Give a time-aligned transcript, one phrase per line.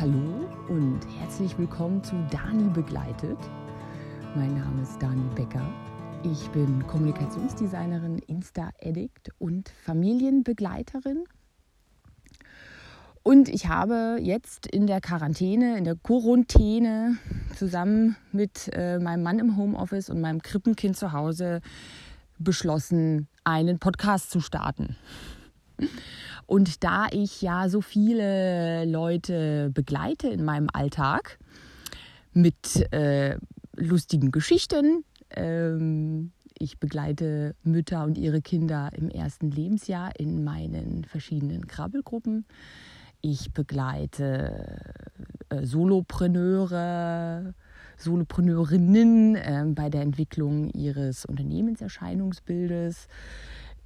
[0.00, 3.36] hallo und herzlich willkommen zu Dani begleitet.
[4.34, 5.70] Mein Name ist Dani Becker.
[6.22, 11.24] Ich bin Kommunikationsdesignerin, Insta-Addict und Familienbegleiterin.
[13.22, 17.18] Und ich habe jetzt in der Quarantäne, in der Quarantäne,
[17.54, 21.60] zusammen mit äh, meinem Mann im Homeoffice und meinem Krippenkind zu Hause
[22.38, 24.96] beschlossen, einen Podcast zu starten.
[26.50, 31.38] Und da ich ja so viele Leute begleite in meinem Alltag
[32.32, 33.36] mit äh,
[33.76, 41.68] lustigen Geschichten, ähm, ich begleite Mütter und ihre Kinder im ersten Lebensjahr in meinen verschiedenen
[41.68, 42.44] Krabbelgruppen.
[43.20, 44.90] Ich begleite
[45.50, 47.54] äh, Solopreneure,
[47.96, 53.06] Solopreneurinnen äh, bei der Entwicklung ihres Unternehmenserscheinungsbildes.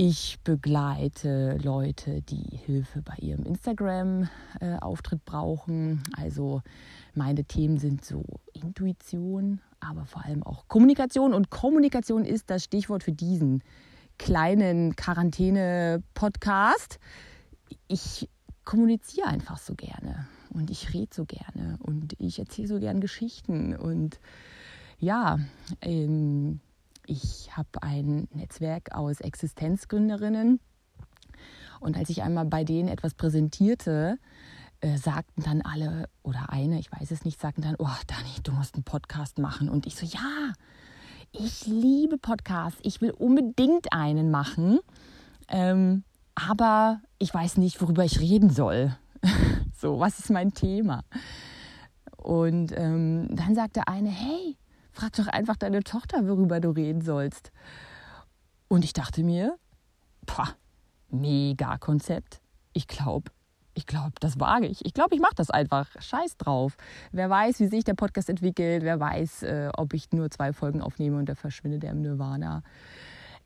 [0.00, 6.04] Ich begleite Leute, die Hilfe bei ihrem Instagram-Auftritt brauchen.
[6.16, 6.62] Also
[7.14, 8.22] meine Themen sind so
[8.52, 11.34] Intuition, aber vor allem auch Kommunikation.
[11.34, 13.64] Und Kommunikation ist das Stichwort für diesen
[14.18, 17.00] kleinen Quarantäne-Podcast.
[17.88, 18.28] Ich
[18.64, 23.74] kommuniziere einfach so gerne und ich rede so gerne und ich erzähle so gern Geschichten
[23.74, 24.20] und
[25.00, 25.40] ja,
[25.80, 26.60] ähm,
[27.04, 30.60] ich habe ein Netzwerk aus Existenzgründerinnen
[31.80, 34.18] und als ich einmal bei denen etwas präsentierte,
[34.80, 38.52] äh, sagten dann alle oder eine, ich weiß es nicht, sagten dann, oh Dani, du
[38.52, 39.68] musst einen Podcast machen.
[39.68, 40.52] Und ich so, ja,
[41.32, 44.78] ich liebe Podcasts, ich will unbedingt einen machen,
[45.48, 46.04] ähm,
[46.34, 48.96] aber ich weiß nicht, worüber ich reden soll.
[49.76, 51.02] so, was ist mein Thema?
[52.16, 54.56] Und ähm, dann sagte eine, hey,
[54.98, 57.52] frag doch einfach deine Tochter, worüber du reden sollst.
[58.66, 59.56] Und ich dachte mir,
[60.26, 60.48] pah,
[61.08, 62.40] mega Konzept.
[62.72, 63.30] Ich glaube,
[63.74, 64.84] ich glaube, das wage ich.
[64.84, 65.88] Ich glaube, ich mache das einfach.
[66.00, 66.76] Scheiß drauf.
[67.12, 68.82] Wer weiß, wie sich der Podcast entwickelt.
[68.82, 72.64] Wer weiß, äh, ob ich nur zwei Folgen aufnehme und der verschwindet der im Nirvana.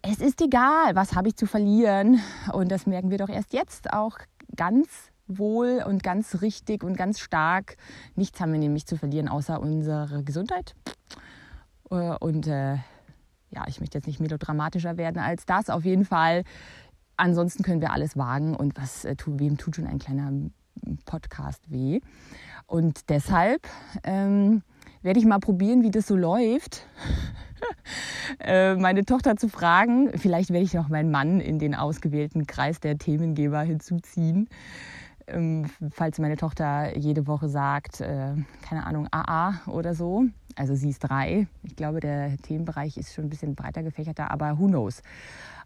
[0.00, 2.18] Es ist egal, was habe ich zu verlieren.
[2.54, 4.16] Und das merken wir doch erst jetzt auch
[4.56, 4.88] ganz
[5.26, 7.76] wohl und ganz richtig und ganz stark.
[8.14, 10.74] Nichts haben wir nämlich zu verlieren, außer unsere Gesundheit.
[11.92, 12.76] Äh, und äh,
[13.50, 15.70] ja, ich möchte jetzt nicht melodramatischer werden als das.
[15.70, 16.44] Auf jeden Fall.
[17.16, 20.32] Ansonsten können wir alles wagen und was äh, wem tut schon ein kleiner
[21.04, 22.00] Podcast weh.
[22.66, 23.68] Und deshalb
[24.04, 24.62] ähm,
[25.02, 26.86] werde ich mal probieren, wie das so läuft.
[28.40, 30.10] Äh, meine Tochter zu fragen.
[30.18, 34.48] Vielleicht werde ich noch meinen Mann in den ausgewählten Kreis der Themengeber hinzuziehen.
[35.26, 40.24] Ähm, falls meine Tochter jede Woche sagt, äh, keine Ahnung, AA oder so.
[40.56, 41.46] Also sie ist drei.
[41.62, 45.02] Ich glaube, der Themenbereich ist schon ein bisschen breiter gefächerter, aber who knows.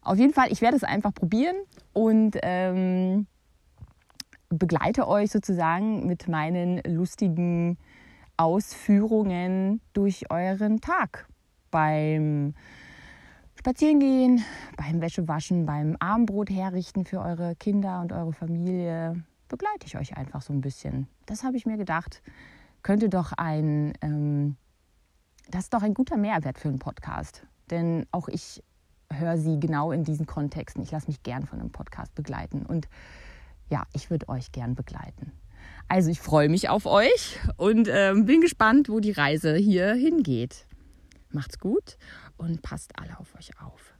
[0.03, 1.57] Auf jeden Fall, ich werde es einfach probieren
[1.93, 3.27] und ähm,
[4.49, 7.79] begleite euch sozusagen mit meinen lustigen
[8.37, 11.27] Ausführungen durch euren Tag.
[11.71, 12.55] Beim
[13.59, 14.45] Spazierengehen,
[14.77, 20.43] beim Wäschewaschen, beim Abendbrot herrichten für eure Kinder und eure Familie, begleite ich euch einfach
[20.43, 21.09] so ein bisschen.
[21.27, 22.23] Das habe ich mir gedacht,
[22.83, 24.57] könnte doch ein, ähm,
[25.49, 27.47] das ist doch ein guter Mehrwert für einen Podcast.
[27.71, 28.63] Denn auch ich
[29.13, 30.83] höre sie genau in diesen Kontexten.
[30.83, 32.89] Ich lasse mich gern von einem Podcast begleiten und
[33.69, 35.33] ja, ich würde euch gern begleiten.
[35.89, 40.67] Also ich freue mich auf euch und ähm, bin gespannt, wo die Reise hier hingeht.
[41.31, 41.97] Macht's gut
[42.37, 43.96] und passt alle auf euch auf.